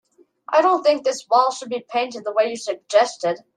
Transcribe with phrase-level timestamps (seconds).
[0.49, 3.41] I don't think this wall should be painted the way you suggested.